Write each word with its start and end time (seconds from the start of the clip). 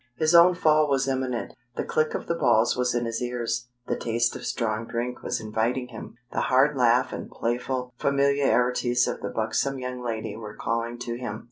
His 0.15 0.33
own 0.33 0.55
fall 0.55 0.89
was 0.89 1.07
imminent. 1.07 1.53
The 1.75 1.83
click 1.83 2.15
of 2.15 2.25
the 2.25 2.33
balls 2.33 2.75
was 2.75 2.95
in 2.95 3.05
his 3.05 3.21
ears, 3.21 3.67
the 3.85 3.95
taste 3.95 4.35
of 4.35 4.47
strong 4.47 4.87
drink 4.87 5.21
was 5.21 5.39
inviting 5.39 5.89
him. 5.89 6.15
The 6.31 6.41
hard 6.41 6.75
laugh 6.75 7.13
and 7.13 7.29
playful 7.29 7.93
familiarities 7.99 9.07
of 9.07 9.21
the 9.21 9.29
buxom 9.29 9.77
young 9.77 10.01
lady 10.03 10.35
were 10.35 10.55
calling 10.55 10.97
to 11.01 11.19
him. 11.19 11.39